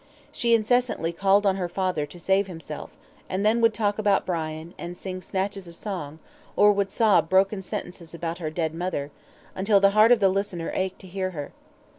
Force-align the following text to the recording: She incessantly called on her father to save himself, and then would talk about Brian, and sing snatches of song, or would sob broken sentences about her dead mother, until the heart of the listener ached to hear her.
She 0.31 0.55
incessantly 0.55 1.13
called 1.13 1.45
on 1.45 1.57
her 1.57 1.69
father 1.69 2.07
to 2.07 2.19
save 2.19 2.47
himself, 2.47 2.89
and 3.29 3.45
then 3.45 3.61
would 3.61 3.71
talk 3.71 3.99
about 3.99 4.25
Brian, 4.25 4.73
and 4.75 4.97
sing 4.97 5.21
snatches 5.21 5.67
of 5.67 5.75
song, 5.75 6.17
or 6.55 6.71
would 6.73 6.89
sob 6.89 7.29
broken 7.29 7.61
sentences 7.61 8.15
about 8.15 8.39
her 8.39 8.49
dead 8.49 8.73
mother, 8.73 9.11
until 9.53 9.79
the 9.79 9.91
heart 9.91 10.11
of 10.11 10.19
the 10.19 10.29
listener 10.29 10.71
ached 10.73 10.97
to 11.01 11.07
hear 11.07 11.29
her. 11.37 11.51